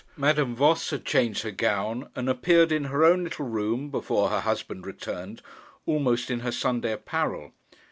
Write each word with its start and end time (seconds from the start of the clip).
Madame 0.17 0.55
Voss 0.55 0.89
had 0.89 1.05
changed 1.05 1.43
her 1.43 1.51
gown, 1.51 2.09
and 2.15 2.27
appeared 2.27 2.71
in 2.71 2.85
her 2.85 3.05
own 3.05 3.23
little 3.23 3.45
room 3.45 3.91
before 3.91 4.29
her 4.31 4.39
husband 4.39 4.83
returned 4.83 5.43
almost 5.85 6.31
in 6.31 6.39
her 6.39 6.51
Sunday 6.51 6.93
apparel. 6.93 7.51